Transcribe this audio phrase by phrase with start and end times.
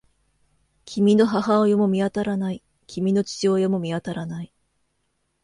[0.85, 2.63] 君の母親も見当たらない。
[2.87, 4.51] 君の父親も見当たらない。